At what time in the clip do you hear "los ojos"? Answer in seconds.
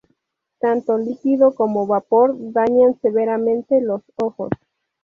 3.81-4.49